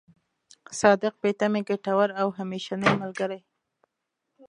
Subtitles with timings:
[0.79, 3.39] صادق، بې تمې، ګټور او همېشنۍ ملګری.